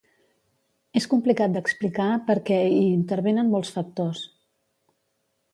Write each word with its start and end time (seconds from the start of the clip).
És 1.01 1.05
complicat 1.11 1.53
d’explicar 1.57 2.07
perquè 2.31 2.59
hi 2.79 2.81
intervenen 2.97 3.53
molts 3.57 3.73
factors. 3.77 4.27